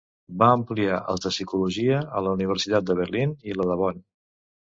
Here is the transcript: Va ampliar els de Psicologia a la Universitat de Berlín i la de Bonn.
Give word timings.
Va 0.43 0.45
ampliar 0.51 0.95
els 1.13 1.21
de 1.25 1.31
Psicologia 1.33 1.99
a 2.19 2.23
la 2.27 2.33
Universitat 2.39 2.87
de 2.89 2.97
Berlín 3.01 3.35
i 3.51 3.59
la 3.59 3.69
de 3.73 3.77
Bonn. 3.83 4.01